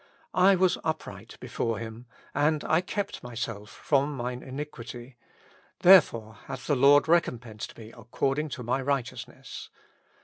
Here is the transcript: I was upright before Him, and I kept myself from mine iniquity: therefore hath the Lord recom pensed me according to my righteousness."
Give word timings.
I 0.49 0.55
was 0.55 0.79
upright 0.83 1.37
before 1.39 1.77
Him, 1.77 2.07
and 2.33 2.63
I 2.63 2.81
kept 2.81 3.21
myself 3.21 3.69
from 3.69 4.17
mine 4.17 4.41
iniquity: 4.41 5.15
therefore 5.81 6.39
hath 6.45 6.65
the 6.65 6.75
Lord 6.75 7.03
recom 7.03 7.39
pensed 7.39 7.77
me 7.77 7.93
according 7.95 8.49
to 8.49 8.63
my 8.63 8.81
righteousness." 8.81 9.69